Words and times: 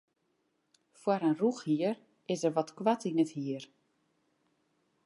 Foar 1.01 1.21
in 1.29 1.35
rûchhier 1.41 1.93
is 2.33 2.41
er 2.47 2.53
wat 2.55 2.73
koart 2.77 3.03
yn 3.09 3.21
it 3.23 3.31
hier. 3.37 3.63